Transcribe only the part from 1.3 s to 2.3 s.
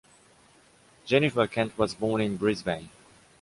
Kent was born